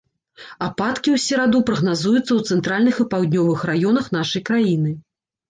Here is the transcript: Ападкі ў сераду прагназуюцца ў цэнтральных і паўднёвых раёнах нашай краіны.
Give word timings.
Ападкі 0.67 1.09
ў 1.15 1.21
сераду 1.25 1.59
прагназуюцца 1.67 2.21
ў 2.33 2.41
цэнтральных 2.57 2.95
і 3.05 3.07
паўднёвых 3.13 3.59
раёнах 3.73 4.11
нашай 4.19 4.41
краіны. 4.51 4.91